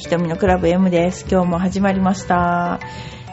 [0.00, 1.26] ひとみのクラブ M です。
[1.30, 2.80] 今日も始まりました。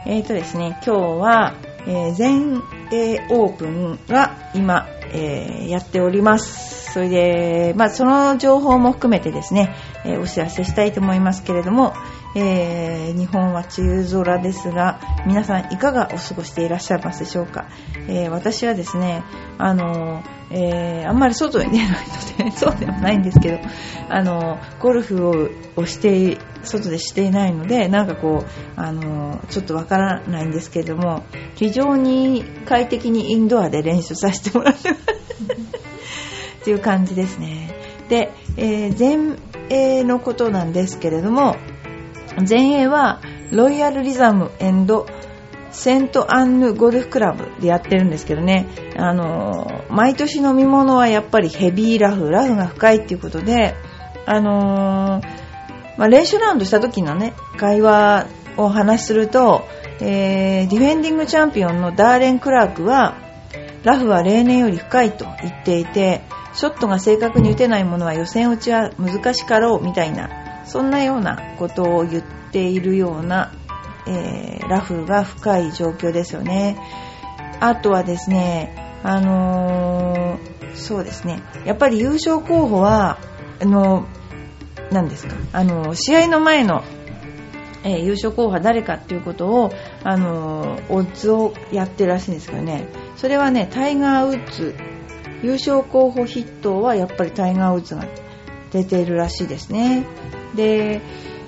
[0.05, 1.55] えーとですね、今日は、
[1.87, 2.61] えー全
[2.91, 6.91] 英オープンが今、えーやっております。
[6.91, 9.73] それで、まあ、その情報も含めてですね、
[10.03, 11.93] えーお知らせしたいと思いますけれども、
[12.39, 17.67] えー日本は梅雨空ですが、皆さんいかがお過ごしていらっしゃいますでしょうか？
[18.07, 19.23] えー私はですね、
[19.57, 21.87] あのえーあんまり外に出ない
[22.37, 23.59] ので、 そうでもないんですけど、
[24.09, 31.23] あのゴルフををして、外でしていないので、なんかこう、あのちょっとわからないんですけれども、
[31.55, 35.01] 非常に快適にインドアで練習させてもらってます。
[36.61, 37.71] っていう感じですね。
[38.09, 39.37] で、えー全
[39.69, 41.55] 英のことなんですけれども、
[42.43, 44.51] 全英はロイヤルリザム
[45.71, 53.75] セントアンヌゴルフクラブでやってるんですけどね、あの毎年飲み物はやっぱりヘビーラフ、ラフが深いっていうことで、
[54.25, 55.47] あのー
[55.97, 59.65] まあ、練習ラウンドした時のね、会話をお話しすると、
[59.99, 63.17] えーディフェンディングチャンピオンのダーレン・クラークは、
[63.83, 66.21] ラフは例年より深いと言っていて、
[66.53, 70.29] ショットが正確に打てないものは予選落ちは難しかろうみたいな、
[70.67, 73.51] そんなようなことを言っているような、
[74.05, 76.77] えーラフが深い状況ですよね。
[77.61, 83.17] あとはですね、あのーそうですね、やっぱり優勝候補は、
[83.61, 84.05] あの
[84.91, 86.83] 何ですか、あの試合の前の、
[87.83, 89.71] えー優勝候補は誰かっていうことを、
[90.03, 94.75] あのオッズをやってるらしいんですけどね、それはね、タイガー・ウッズ、
[95.41, 98.05] 優勝候補筆頭はやっぱりタイガー・ウッズが
[98.71, 100.05] 出ているらしいですね。
[100.57, 101.01] で、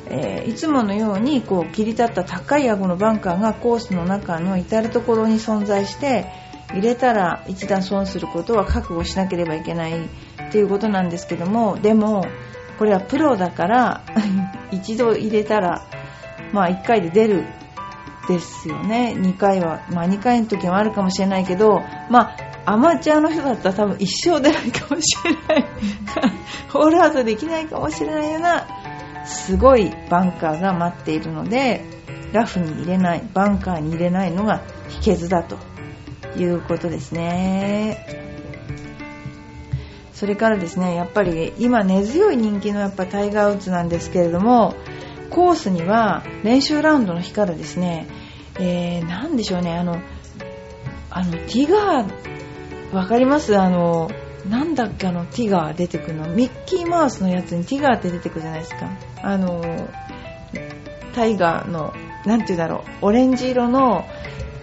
[0.08, 6.26] えーいつものようにこう切り立った高い顎のバンカーがコースの中の至る所に存在して
[6.70, 12.26] 入れたら一段損することは覚悟しなければいけないっていうことなんですけどもでも
[12.80, 14.04] これはプロだから
[14.72, 15.86] 一度入れたら
[16.54, 17.46] まあ1回で出る。
[18.28, 19.16] ですよね。
[19.18, 19.82] 2回は。
[19.90, 21.82] まあ2回の時もあるかもしれないけど
[22.12, 22.36] ま
[22.66, 25.66] あアマチュアの人だったら多分一生出ないかもしれない。
[26.70, 28.68] ホールアウトできないかもしれないような
[29.30, 31.86] すごいバンカーが待っているので
[32.34, 34.62] ラフに入れないバンカーに入れないのが
[35.02, 35.58] 秘訣だと
[36.38, 38.28] いうことですね。
[40.14, 44.76] それからですねやっぱり今根強い人気のやっぱタイガー・ウッズなんですけれども
[45.30, 48.06] コースには練習ラウンドの日からですね、
[48.60, 50.02] えー、なんでしょうねあの
[51.10, 53.58] あのティガーわかります？
[53.58, 54.10] あの
[54.48, 56.30] なんだっけあのティガー出てくるの？
[56.30, 58.90] ミッキーマウスのやつにティガーって出てくるじゃないですか。
[59.22, 59.90] あの
[61.14, 61.94] タイガーの
[62.26, 63.08] なんていうんだろう。
[63.08, 64.06] オレンジ色の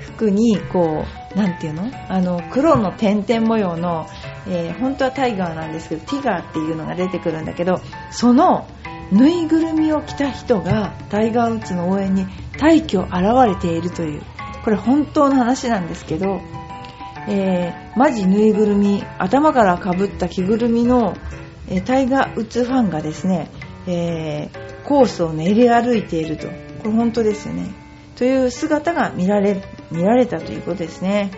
[0.01, 1.05] 服にこ
[1.35, 1.91] うなんていうの？
[2.09, 4.07] あの黒の点々模様の、
[4.49, 8.67] えー本当はタイガーなんですけどティガーっていうのが出てくるんだけどその
[9.13, 12.27] ぬいぐるみを着た人がタイガー・ウッズの応援に
[12.59, 13.13] 大挙現
[13.47, 14.23] れているという。
[14.65, 16.41] これ本当の話なんですけど
[17.29, 21.15] えーマジぬいぐるみ頭からかぶった着ぐるみの、
[21.69, 23.51] えータイガー・ウッズファンがですね、
[23.87, 26.47] えーコースを練り歩いていると。
[26.47, 26.53] こ
[26.85, 27.75] れ本当ですよね。
[28.15, 31.33] という姿が見られ見られたということですね。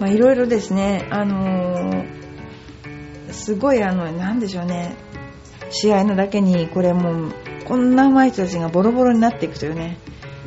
[0.00, 2.04] いろいろですねあの
[3.30, 4.96] すごいあのなんでしょうね。
[5.70, 7.32] 試合のだけにこれもう
[7.66, 9.98] こんな上手い人たちがボロボロになっていくというね。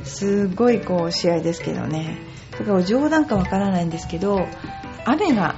[0.04, 2.18] すごいこう試合ですけどね。
[2.60, 4.48] だから冗談かわからないんですけど
[5.06, 5.56] 雨が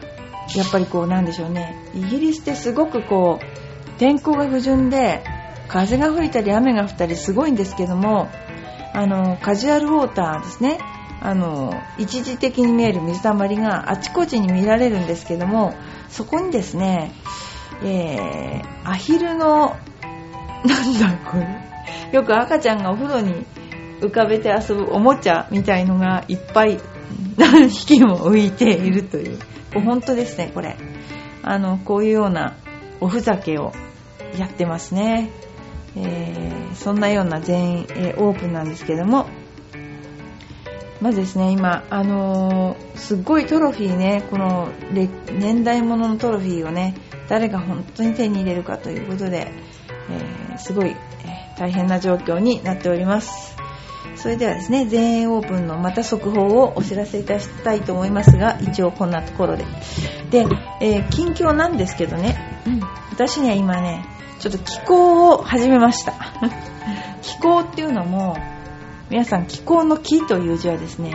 [0.55, 1.75] やっぱりこうなんでしょうね。
[1.93, 5.23] イギリスってすごくこう天候が不順で
[5.67, 8.29] 風が吹いたり雨が降ったりすごいんですけども
[8.93, 10.79] あのカジュアルウォーターですね。
[11.23, 15.75] あの一時的に見える水たまりがあちこちに見られるんですけども
[16.09, 17.11] そこにですね、
[17.83, 19.77] えーアヒルの
[20.65, 21.47] なんだこれ。
[22.11, 23.45] よく赤ちゃんがお風呂に
[24.01, 26.79] 浮かべて遊ぶおもちゃみたいのがいっぱい
[27.37, 29.39] 何匹も浮いているという
[29.73, 30.77] 本当ですねこれ
[31.43, 32.55] あのこういうような
[32.99, 33.71] おふざけを
[34.37, 35.29] やってますね、
[35.95, 36.99] えーそん。
[36.99, 38.69] なような全員、えーオープンなん。
[38.69, 39.27] ですけども
[41.01, 46.95] まずですね今あのーすっごいトロフィーねこの年代物のトロフィーをね
[47.27, 49.51] 誰が本当に手に入れるかということで、
[50.09, 50.95] えーすごい、
[51.57, 53.60] 大変な状況になっております
[54.21, 59.65] それではですね全英オープンのまた速報をお知らせいたしたいと思いますが一応こんなところで。
[60.29, 60.45] で、
[60.79, 62.61] えー近況なんですけどね、
[63.11, 64.05] 私には今ね
[64.39, 66.13] ちょっと気候を始めました。
[67.21, 68.37] 気候っていうのも
[69.09, 71.13] 皆さん気候の木という字はですね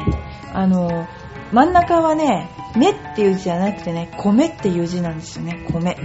[0.52, 1.06] あの
[1.52, 5.96] 真ん中はね目っていう字じゃなくてね米っていう字なんですよね米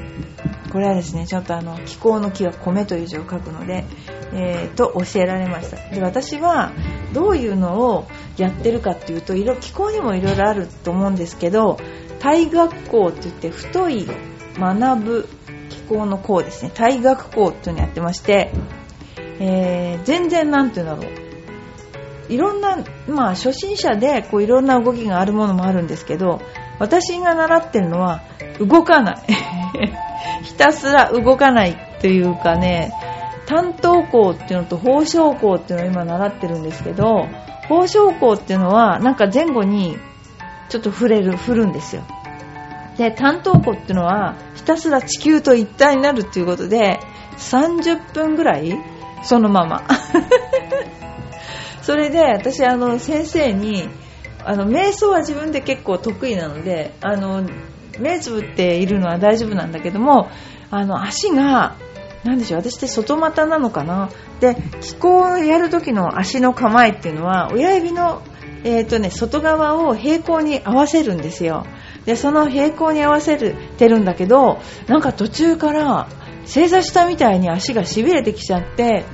[0.71, 3.85] これはですねちょっとあの気候の木は米という字を書くので、
[4.33, 5.77] えー、と教えられました。
[5.93, 6.71] で私は
[7.13, 8.07] どういうのを
[8.37, 11.77] やってるかっていうと気候にもいろいろあると思うんですけど
[12.19, 14.07] 大学校って言って太い
[14.57, 15.29] 学ぶ
[15.69, 16.71] 気候の校ですね。
[16.73, 18.53] 大学校っていうのをやってまして、
[19.39, 21.21] えー、全然なんて言うんだろう。
[22.29, 22.77] いろんな、
[23.09, 26.39] まあ、初心者でこういろんな動きがあるものもあるんですけど
[26.79, 28.21] 私が習ってるのは
[28.57, 29.60] 動かない。
[30.43, 32.93] ひたすら動かないというかね
[33.45, 37.27] 担当校っていうのと法章校っていうのを今習ってるんですけど
[37.67, 39.97] 法章校っていうのはなんか前後に
[40.69, 42.03] ちょっと触れる振るんですよ。
[42.97, 46.99] で担当校っていうのはひたすら地球と一体になるっていうことで
[47.37, 48.77] 30分ぐらい
[49.23, 49.83] そのまま。
[51.81, 53.89] それで私あの先生に
[54.45, 57.43] あの瞑想は自分で結構得意なのであの
[57.99, 60.29] 目つぶっているのは大丈夫なんだけども
[60.69, 61.75] あの足が
[62.23, 64.09] 何でしょう私って外股なのかな？
[64.39, 68.21] で気候をやる時の足の構えっていうのは親指の、
[68.63, 71.65] えーとね、外側を平行に合わせるんですよ。
[72.05, 76.07] でその平行に合わせてるんだけどなんか途中から
[76.45, 79.05] 正座したみたいに足がしびれてきちゃって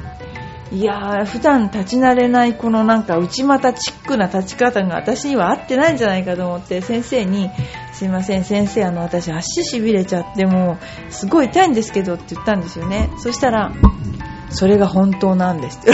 [0.71, 7.49] いやー普段立ち慣れないこのなんか内股チックな立ち方が私には合ってないんじゃないかと思って先生に
[7.93, 10.77] すいません先生あの私足しびれちゃっても
[11.09, 13.09] うすごい痛いんですけどって言ったんですよね。
[13.17, 13.71] そしたら
[14.49, 15.91] それが本当なんですって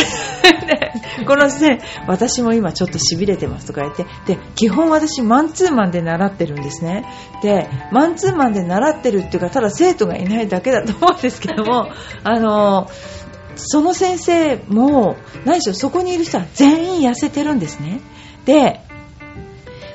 [1.26, 7.06] この先生私も今ちょっとしびれてますとか言ってで基本私マンツーマンで習ってるんですね。
[7.42, 11.90] でマンツーマンで習ってるっていうかただ生徒がいないだけだと思うんですけども
[12.24, 13.24] あのー
[13.56, 18.02] その先生も何でしょうそこにいる人は全員痩せてるんですね。
[18.46, 18.82] で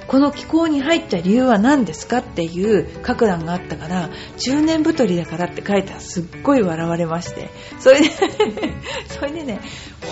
[0.09, 4.09] この気候に入った理由は何ですかっていう書く欄があったから
[4.39, 7.51] 中年太りだからって書いたらすっごい笑われまして。
[7.79, 8.09] それで
[9.07, 9.61] それでね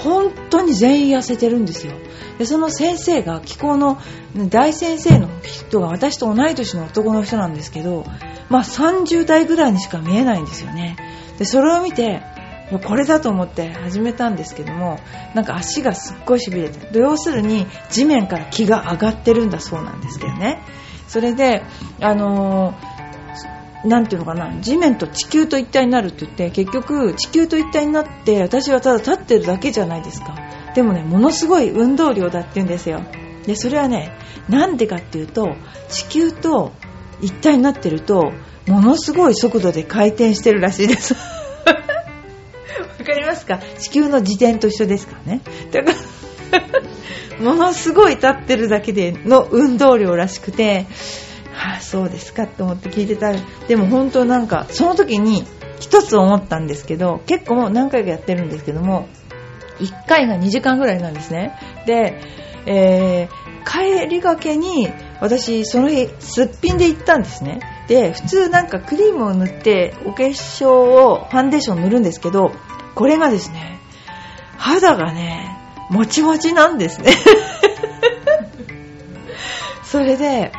[0.04, 1.94] 本当に全員痩せてるんですよ。
[2.38, 3.98] でその先生が気候の
[4.36, 8.04] 大先生の人が私と同い年の男の人なんですけど
[8.50, 10.96] まあ30代ぐらいにしか見えないんですよね。
[11.38, 12.20] でそれを見て
[12.82, 14.98] これだと思って始めたんですけども
[15.34, 20.62] なんか足がすっごいしびれて要するに地面から気が上がってるんだそうなんですけどね。
[21.06, 21.62] それで
[22.00, 30.34] あのー、ていうのかな地面と地球と一体になるって言って結局地球と一体になって私はただ立ってるだけじゃないですか。
[30.74, 33.02] でもねものすごい運動量だって言うんですよ。
[33.46, 34.18] でそれはね
[34.48, 35.54] なんでかっていうと
[35.88, 36.72] 地球と
[37.20, 38.32] 一体になってると
[38.66, 41.14] ものすごい速度で回転してるらしいです。
[43.06, 43.58] かりますか？
[43.78, 45.40] 地球の自転と一緒ですからね。
[45.70, 45.92] だか
[47.40, 50.86] ら ものすごい立ってるだけでの運動量らしくて、
[51.52, 53.32] はあ、そうですかと思って聞いてた
[53.66, 55.44] でも本当なんか、その時に
[55.80, 59.08] 一つ思ったんですけど、結構もう何回かやってるんですけども、
[59.80, 61.58] 1回が2時間ぐらいなんですね。
[61.86, 62.20] で、
[62.66, 64.88] えー、帰りがけに
[65.20, 72.52] 私その日すっぴんで行ったんですねで普通なんかクリームを塗ってお化粧をファンデーション塗るんですけど
[72.96, 73.78] これがですね、
[74.56, 75.56] 肌がね、
[75.90, 77.12] もちもちなんですね。
[79.84, 80.50] それで、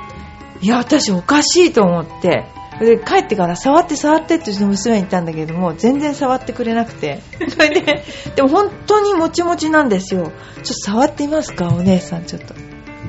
[0.62, 2.46] いや、私おかしいと思って、
[2.80, 7.22] で帰ってから触って触ってってうちの娘に言ったんだけども全然触ってくれなくて。
[7.50, 8.04] それで
[8.36, 10.26] でも本当にもちもちなんですよ。
[10.26, 10.32] ちょっ
[10.64, 12.54] と触ってみますかお姉さんちょっと。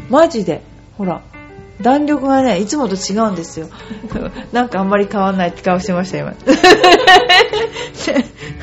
[0.09, 0.63] マジで。
[0.97, 1.21] ほら。
[1.81, 3.69] 弾力がねいつもと違うんですよ。
[4.53, 6.35] なんかあんまり変わんないって顔してました今。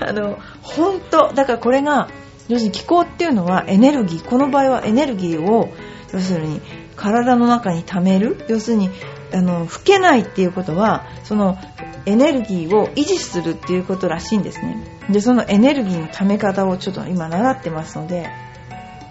[0.01, 2.09] あの本当だからこれが
[2.47, 5.69] 要するに気候っていうのはエネルギーこの場合はエネルギーを
[6.11, 6.61] 要するに
[6.95, 8.43] 体の中に溜める。
[8.47, 8.89] 要するに
[9.33, 11.57] あの老けないっていうことはその
[12.05, 14.77] エネルギーを維持するっていうことらしいんですね。
[15.09, 18.29] でそのエネルギーの溜め方をちょっと今習ってますので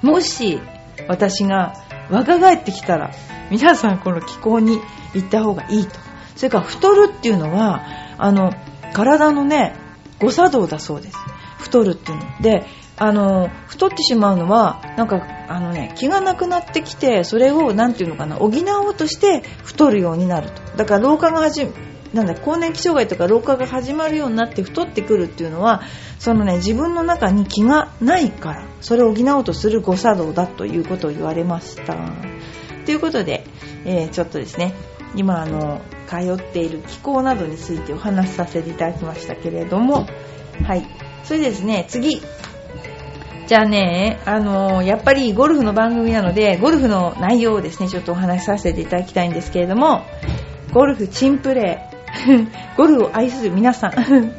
[0.02, 0.60] もし
[1.08, 1.74] 私が
[2.10, 3.12] 若返ってきたら
[3.50, 4.78] 皆さんこの気候に
[5.14, 5.98] 行った方がいいと。
[6.36, 7.84] それから太るっていうのは
[8.18, 8.52] あの
[8.92, 9.76] 体のね
[10.20, 11.16] 誤作動だそうです。
[11.58, 12.24] 太るっていうの。
[12.40, 20.62] であの太ってしまうのはなんかあの、ね、気がなくなってきてそれをなんていうのかな補おうとして太るようになると。
[20.76, 21.66] だから老化が始
[22.14, 25.82] なんだ更年期障害とか老化が始まるようになって太ってくるっていうのは
[26.18, 31.96] その、ね、自分の中に気がないからそれを補おうとする誤作動だということを言われました。
[32.86, 33.44] ということで、
[33.84, 34.74] えー、ちょっとですね
[35.16, 40.06] 今あの通っている気候などについてお話しさせていただきましたけれども
[40.62, 40.86] はい。
[41.24, 42.22] それですね次。
[43.46, 50.02] じゃあね、あのー、やっぱりゴルフの番組なので、ゴルフの内容をですね、ちょっとお話しさせていただきたいんですけれども、
[50.72, 51.93] ゴルフチンプレー、
[52.76, 54.32] ゴルフを愛する皆さん。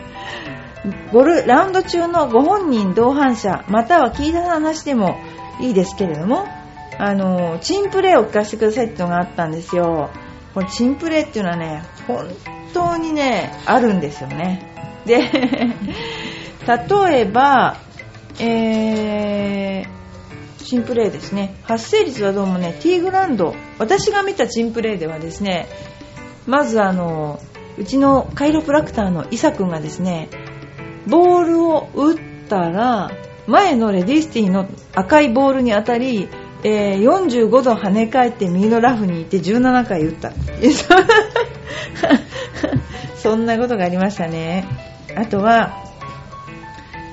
[1.12, 5.17] ゴル、ラウンド中のご本人同伴者、または聞いた話でも
[5.60, 6.46] いいですけれども、
[6.98, 10.10] あの、チンプレーを聞かせてくださいってのがあったんですよ。
[10.53, 12.27] これチンプレーっていうのはね、本
[12.74, 14.72] 当にね、あるんですよね。
[15.05, 15.17] で、
[16.67, 17.77] 例えば、
[18.39, 21.55] えー、チンプレーですね。
[21.63, 25.67] 発生率はどうもね、ティーグランド、私が見たチンプレーではですね、
[26.46, 27.39] まずあの、
[27.77, 30.29] うちのカイロプラクターのイサ君がですね、
[31.08, 32.17] ボールを打っ
[32.48, 33.12] たら、
[33.48, 36.27] 前のレディスティの赤いボールに当たり、
[36.63, 40.32] えー、45度跳ね返って右のラフに行って17回打った。
[43.15, 44.65] そんなことがありましたね。
[45.15, 45.84] あとは、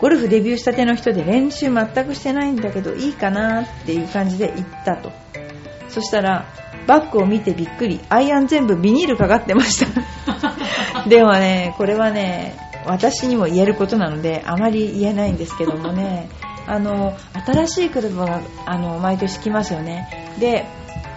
[0.01, 5.13] ゴルフデビューしたての人で練習全くしてないんだけどいいかなっていう感じで行ったと。
[5.89, 6.47] そしたら、
[6.87, 8.01] バッグを見てびっくり。
[8.09, 10.03] アイアン全部ビニールかかってました。
[11.09, 16.29] でもね、これはね、私にも言えることなので、あまり言えないんですけどもね、
[16.67, 20.67] あの新しいクラブがあの毎年来ますよねで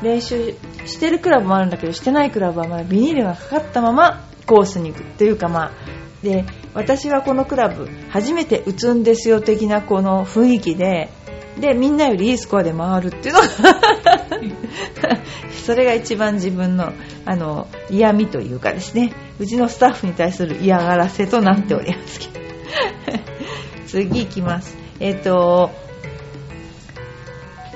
[0.02, 0.56] 練習
[0.86, 5.72] してるクラブもあるんだけどしてないクラブはまだビニールがかかったままコースに行くというかまあ
[6.24, 11.10] で私はこのクラブ初めて打つんですよ的なこの雰囲気で
[11.60, 13.48] でみんなよりいいスコアで回るっていうのが
[15.66, 16.94] それが一番自分の
[17.26, 19.14] あの嫌味というかですね。
[19.40, 22.46] うちのスタッフに対する嫌がらせとなっておりますけど。
[23.88, 24.78] 次いきます。
[25.00, 25.72] えっ、ー、と、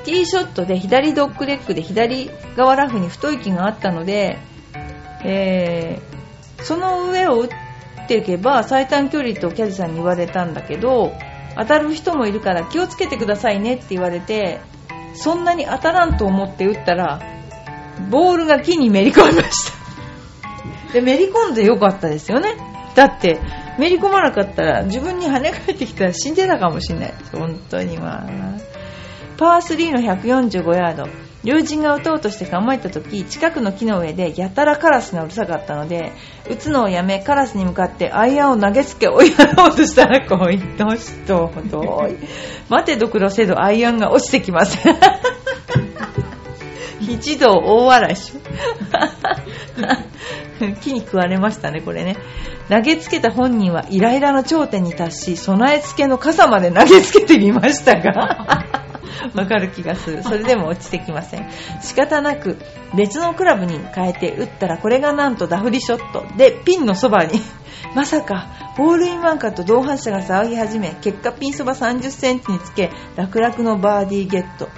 [0.06, 4.40] ティーショットで左ドッグレッグで左側ラフに太い木があったので、
[5.24, 11.12] えー、その上を打っていけば最短距離とキャディさんに言われたんだけど
[11.60, 14.62] 当たる人もいるから気をつけてくださいねって言われて
[15.14, 17.22] そんなに当たらんと思って打ったら
[18.10, 20.94] ボールが木にめり込みました。
[20.94, 22.56] でめり込んでよかったですよね。
[22.96, 23.40] だって
[23.78, 27.14] めり込まなかったら自分に跳ね返ってきたら死んでたかもしれない。
[27.34, 28.26] 本当にまあ。
[29.38, 36.12] パー3の145ヤード友人が打とうとして構えた時近くの木の上でやたらカラスがうるさかったので
[36.50, 42.18] 打つのをやめカラスに向かってアイアンを投げつけ追いやろうとしたらこいとしとどい。
[42.68, 44.96] 待てどくろせどアイアンが落ちてきません
[47.00, 48.34] 一度大笑いし。
[50.82, 52.18] 木に食われましたねこれね。
[52.70, 58.66] 投げつけた本人はイライラの頂点に達し備え付けの傘まで投げつけてみましたが
[59.36, 60.24] わかる気がする。
[60.24, 61.50] それでも落ちてきません。
[61.82, 62.58] 仕方なく
[62.96, 66.26] 別のクラブに変えて打ったらこれがなんとダフリショット。
[66.38, 67.40] でピンのそばに
[67.96, 74.70] まさかホールインワンかと同伴者が騒ぎ始め結果ピンそば3 0センチにつけ楽々のバーディーゲット。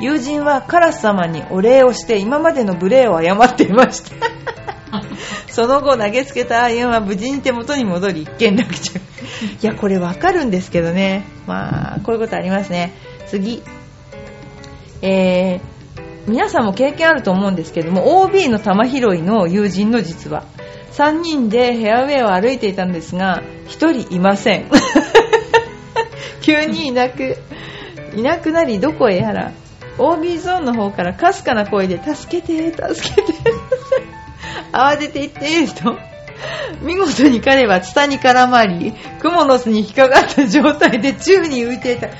[0.00, 4.16] 友人はカラス様にお礼をして今までの無礼を謝っていました。
[5.48, 8.96] その後投げつけたアイアンは無事に手元に戻り一件落着。
[8.96, 9.00] い
[9.60, 11.24] やこれわかるんですけどね。
[11.46, 12.92] まあこういうことありますね。
[13.26, 13.62] 次。
[15.02, 20.44] えー、皆さんも経験あると思うんですけども OB の玉拾いの友人の実は
[20.92, 24.70] 3人でヘアウェイを歩いていたんですが1人いません
[26.40, 27.36] 急にいなく
[28.14, 29.52] いなくなりどこへやら
[29.98, 33.32] OB ゾーンの方からかすかな声で助けて助けて
[34.72, 35.98] 慌てて行っていると、
[36.80, 42.08] 見事に彼はツタに絡まり、クモの巣に引っかかった状態で宙に浮いていた。
[42.08, 42.14] マ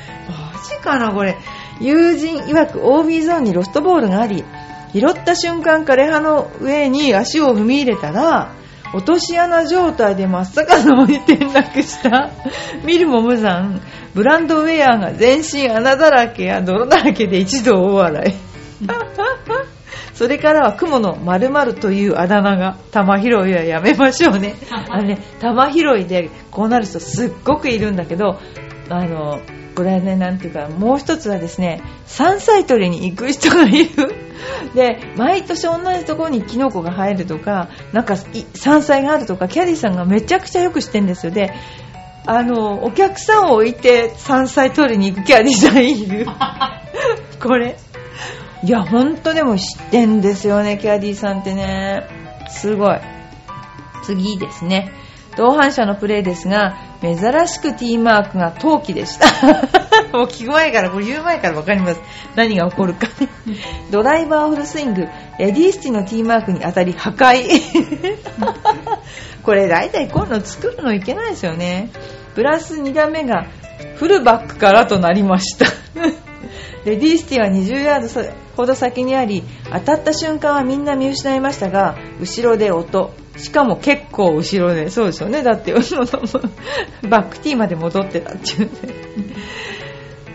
[0.68, 1.36] ジかな、これ。
[1.80, 4.44] 友人曰く OB ゾーンにロストボールがあり、
[4.92, 8.54] 拾った瞬間枯葉の上に足を踏み入れたら、
[8.94, 12.30] 落とし穴状態で真っ逆さまに転落した。
[12.84, 13.80] 見るも無残。
[14.14, 18.34] ブランドウェアが全身穴だらけや泥だらけで一度大笑い。
[20.14, 24.54] それからは雲の〇〇というあだ名が玉拾いはやめましょうね。
[24.70, 28.38] あのね、玉拾いでこうなる人すっごくいるんだけど、
[28.90, 29.40] あの、
[29.74, 34.14] これはね、なんていうか、もう一つはですね、山菜採りに行く人がいる。
[34.74, 38.16] で、毎年同じところにキノコが生えるとか、なんか
[38.54, 41.32] 山菜があるとか、キャディーさんがめちゃくちゃよく知ってるんですよ。
[41.32, 41.52] で、
[42.26, 46.26] あの、お客さんを置いて山菜採りに行くキャディーさんいる。
[47.40, 47.76] これ。
[48.64, 52.06] いや、ほんとでも知ってんですよね、キャディーさんってね。
[52.48, 53.00] すごい。
[54.04, 54.92] 次ですね。
[55.36, 57.16] 同伴者のプレーですが、珍
[57.48, 59.26] しく T マークが陶器でした。
[60.16, 62.00] もう聞く前から、これ言う前から分かります。
[62.36, 63.28] 何が起こるかね。
[63.90, 65.08] ドライバーフルスイング、
[65.38, 67.48] レディースティの T マークに当たり破壊。
[69.42, 71.90] これ大体こういうの作るのいけないですよね。
[72.34, 73.46] プラス2段目が
[73.96, 75.66] フルバックからとなりました。
[76.84, 85.42] レディースティは20ヤードほど先にあり当たった瞬間はみんな見失いましたが後ろで音しかも結構後ろで、そうですよね。
[85.42, 88.68] だって、バックティーまで戻ってたっていうね。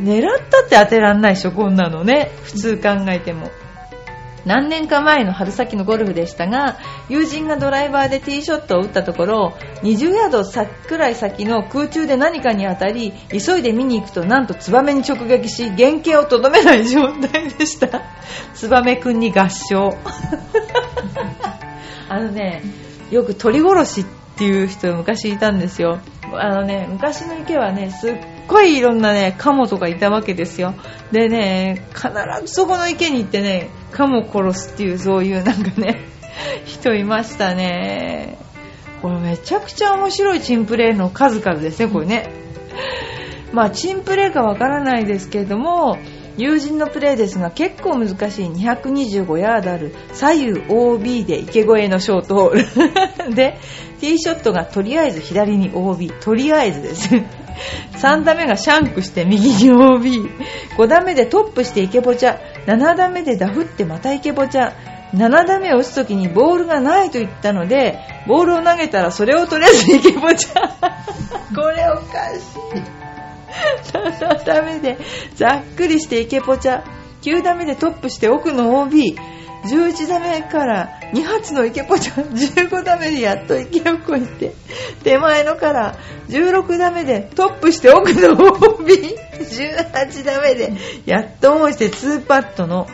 [0.01, 2.31] 狙ったって当てらんないでしょ、こんなのね。
[2.43, 3.49] 普通考えても。
[4.47, 6.77] 何年か前の春先のゴルフでしたが
[7.09, 10.45] 友人がドライバーでティーショットを打ったところ20ヤード
[10.87, 18.03] くらい先の空中で何かに当たり急いで見に行くとなんとツバメに直撃し原型をとどめない状態でした
[18.53, 19.97] ツバメくんに合唱
[22.07, 24.05] あのねよく鳥殺しっ
[24.37, 25.99] ていう人昔いたんですよ。
[26.33, 28.15] あのね昔の池はねすっ
[28.47, 30.73] ごいいろんなねカモとかいたわけですよ。
[31.11, 32.09] でね必
[32.45, 36.05] ずそこの池に行ってねカモ殺すっていうそういうなんかね
[36.65, 38.37] 人いましたね。
[39.01, 42.29] これめちゃくちゃ面白いチンプレーの数々ですねこれね。
[43.53, 45.97] まあチンプレーかわからないですけれども
[46.37, 48.45] 友人のプレーですが結構難しい。
[48.47, 49.93] 225ヤードある。
[50.13, 53.33] 左右 OB で池越えのショートホール。
[53.35, 53.57] で
[53.99, 57.09] ティーショットがとりあえず左に OB とりあえずです。
[57.97, 62.37] 3打目がシャンクして右に OB5 打目でトップして池ポチャ。
[62.67, 64.73] 7打目でダフってまた池ポチャ。
[65.15, 70.53] 7打目を打つ時にボールがないと言ったのでボールを投げたらそれをとりあえず池ポチャ。
[71.55, 72.96] これおかしい。
[73.93, 74.97] 7打目で
[75.35, 76.83] ざっくりしてイケポチャ
[77.21, 79.15] 9打目でトップして奥の OB
[79.65, 84.53] 11打目から2発のイケポチャ15打目でやっと池を越えて
[85.03, 85.97] 手前のから
[86.29, 90.73] 16打目でトップして奥の OB18 打目で
[91.05, 92.87] やっと思いして2パットの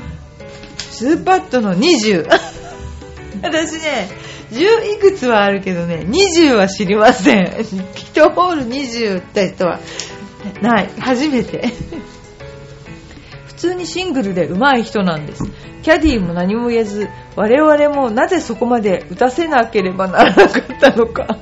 [0.78, 2.28] 2パットの20
[3.44, 4.10] 私ね
[4.52, 7.46] 10いくつはあるけどね20は知りません。
[8.14, 9.80] 1ホール20って人は。
[10.62, 10.90] ない。
[11.00, 11.70] 初めて。
[13.46, 15.44] 普通にシングルで上手い人なんです。
[15.84, 21.38] キャディーも何も言えず我々もなぜそこまで打たせなければならなかったのか。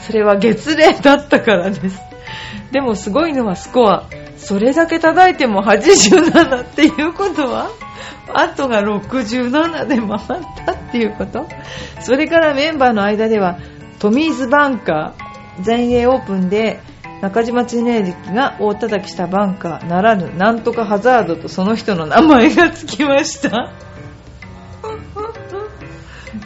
[0.00, 2.00] それは月齢だったからです。
[2.70, 4.08] でもすごいのはスコア。
[4.36, 7.70] それだけ叩いても87っていうことは
[8.32, 11.46] あとが67で回ったっていうこと。
[12.00, 13.58] それからメンバーの間では
[13.98, 16.80] トミーズバンカー全英オープンで
[17.20, 23.72] 中島恒之が大叩きしたバンカーならぬなんとかハザードとその人の名前がつきました。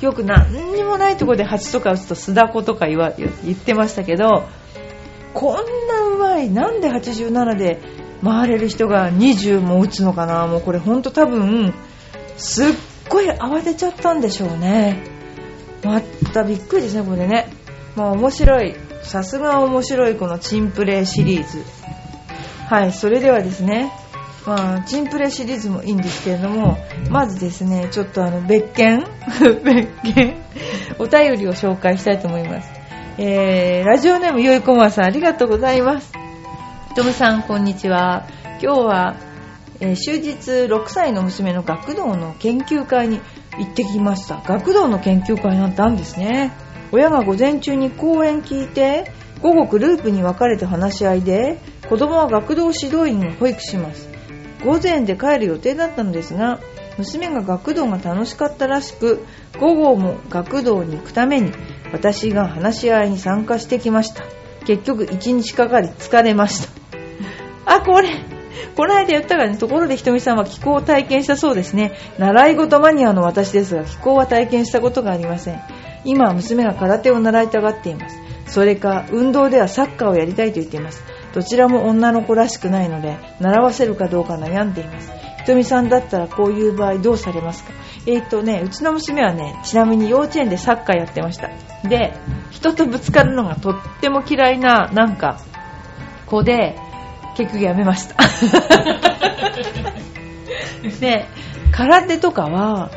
[0.01, 4.45] よく何にもないとこで8とか打つと須田子とか言わ言ってましたけど
[5.33, 5.63] こんな
[6.13, 7.81] うまいなんで87で
[8.23, 10.47] 回れる人が20も打つのかな？
[10.47, 11.73] もうこれほんと多分
[12.37, 12.67] すっ
[13.09, 15.05] ごい慌てちゃったんでしょうね。
[15.85, 17.47] またびっくりですねこれね。
[17.95, 18.75] まあ面白い。
[19.05, 21.65] さすが面白いこのチンプレーシリーズ。
[22.67, 23.93] はいそれではですね
[24.47, 26.77] まあ、チンプレシリーズもいいんですけれども
[27.09, 29.05] まずですねちょっとあの別件。
[29.65, 30.37] 別件。
[30.99, 32.71] お便りを紹介したいと思います、
[33.19, 36.13] えー、ラジオネームよいこまさんありがとうございます。
[36.91, 38.27] ひとむさんこんにちは。
[38.63, 39.17] 今日は、
[39.81, 40.33] えー、終日
[40.73, 43.21] 6歳の娘の学童の研究会に
[43.59, 44.43] 行ってきました。
[44.47, 46.53] 学童の研究会なんてあるんですね。
[46.95, 49.11] 親が午前中に講演聞いて
[49.43, 54.09] 午後グループに分かれて話し合いで子供は学童指導員を保育します。
[54.65, 56.61] 午前で帰る予定だったのですが
[56.97, 59.27] 娘が学童が楽しかったらしく
[59.59, 61.51] 午後も学童に行くために
[61.93, 64.23] 私が話し合いに参加してきました。
[64.65, 66.69] 結局1日かかり疲れました。
[67.67, 68.09] あこれ
[68.77, 71.93] この間言ったがねところでひとみさんは気候を体験したそうですね。
[72.19, 75.61] 習い事マニアの私ですが気候は体験したことがありません。
[76.05, 78.19] 今は娘が空手を習いたがっています。
[78.47, 81.03] それか運動ではサッカーをやりたいと言っています。
[81.33, 85.11] どちらも女の子らしくないので習わせるかどうか悩んでいます。
[85.39, 87.73] ひとみさんだったらこういう場合どうされますか？
[88.07, 91.51] えー、っとねうちの娘はねちなみに幼稚園でサッカーやってました。
[91.89, 92.13] で
[92.51, 95.41] 人とぶつかるのがとっても嫌いななんか
[96.27, 96.79] 子で
[97.37, 98.17] 結局やめました。
[101.01, 101.27] で
[101.73, 102.91] 空手とかは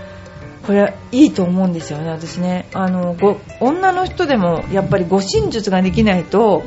[0.68, 2.68] これいいと思うんですよね、私ね。
[2.74, 6.62] あの、ご、女の人でもやっぱり護身術ができないと、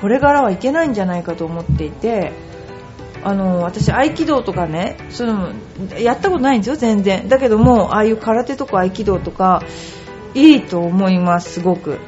[0.00, 2.32] これからはいけないんじゃないかと思っていて、
[3.22, 5.52] あの、私合気道とかね、その、
[6.00, 7.28] やったことないんですよ、全然。
[7.28, 9.62] だけども、ああいう空手とか合気道とか、
[10.34, 12.00] いいと思います、すごく。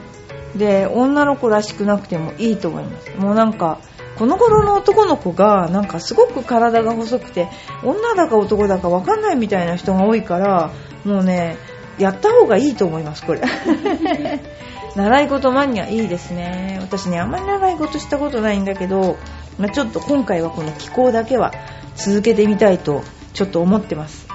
[0.57, 3.17] で、女の子らしくなくてもいいと思います。
[3.17, 3.79] もうなんか、
[4.19, 7.49] この頃の男の子がなんかすごく体が細くて
[7.83, 10.71] 女だか男だか分かんないみたいな人が多いから
[11.05, 11.57] もうね
[11.99, 13.43] やった方がいいと思いますこれ。
[14.97, 16.79] 習い事マニアいいですね。
[16.81, 19.19] 私ねあんまり習い事したことないんだけど、
[19.59, 21.53] まあ、ちょっと今回はこの気候だけは
[21.95, 24.27] 続けてみたいとちょっと思ってます。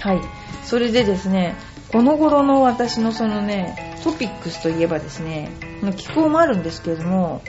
[0.00, 0.20] はい。
[0.64, 1.56] それでですね
[1.92, 5.50] この頃の私のそのねトピックスといえばですね、
[5.96, 7.42] 気候もあるんですけれども、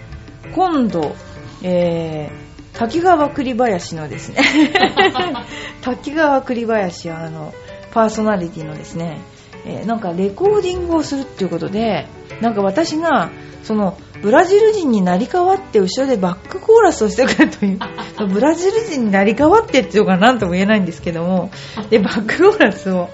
[0.56, 1.16] 今度、
[1.62, 4.42] えー、滝川栗林のですね
[5.82, 7.54] 滝川栗林はあの、
[7.98, 9.22] パーソナリティのですね、
[9.66, 12.06] えー、なんかレコーディングをするっていうことで、
[12.42, 13.32] なんか私が、
[13.64, 17.80] その、ブラジル人になり変わって後ろでバックコーラスをしてくるという、
[18.32, 21.50] ブラジル人になり変わってっていうのが何とも言えないんですけども、
[21.90, 23.10] で、バックコーラスを、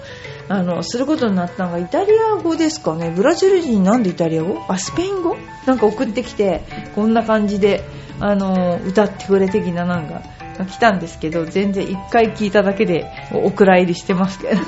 [0.50, 3.10] あの、することになったのがイタリア語ですかね。
[3.10, 4.60] ブラジル人なんでイタリア語？
[4.68, 5.34] あ、スペイン語？
[5.64, 6.60] なんか送ってきて、
[6.94, 7.84] こんな感じで、
[8.20, 10.20] あの、歌ってくれ的ななんか、
[10.66, 14.60] 来たんですけど、全然一回聞いただけでお蔵入りしてますけど。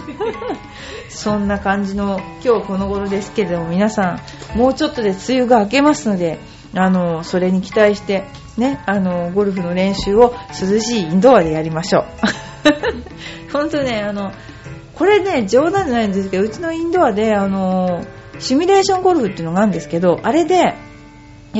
[1.08, 4.18] そんな感じの今日この頃ですけれども、皆さ
[4.54, 6.38] ん、もうちょっとで梅雨が明けますので、
[6.74, 8.24] あの、それに期待して、
[8.58, 12.04] ね、あの、ゴルフの練習を涼しいインドアでやりましょう。
[13.52, 14.32] 本当ね、あの、
[14.94, 18.04] これね、冗談じゃないんですけど、うちのインドアで、あの、
[18.38, 20.74] シミュレーションゴルフっていうのがあるんですけど、あれで、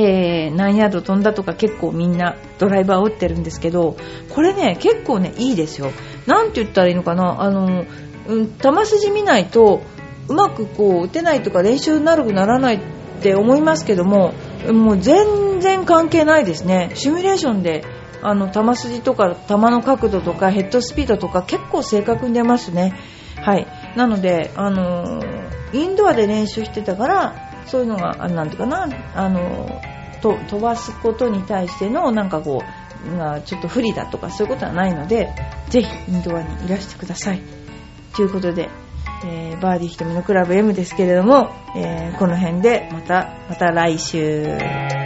[0.03, 3.97] えー、何ヤード飛んだとか結構みんなドライバー打ってるんですけど、
[4.31, 5.91] これね、結構ね、いいですよ。
[6.27, 7.85] なんて言ったらいいのかな、あの、
[8.29, 9.83] うん、球筋見ないと、
[10.29, 12.81] うまくこう打てないとか練習になるくならないっ
[13.23, 14.33] て思いますけども、
[14.71, 16.91] もう全然関係ないですね。
[16.95, 17.85] シミュレーションで
[18.23, 22.95] あの球筋とか球の角度とかヘッドスピードとか結構正確に出ますね。
[23.37, 23.67] はい。
[23.97, 25.23] なので、あの
[25.73, 29.81] インドアで練習してたから、そういうのが、何ていうかな、あの
[30.21, 35.33] と飛ばすことに対しての、なんかこう、がちょっと不利だとかそういうことはないので、
[35.69, 37.43] ぜひインドアにいらしてください。
[38.15, 38.69] ということで、
[39.25, 45.06] えー、バーディーひとみのクラブ M ですけれども、えー、この辺でまた、また来週。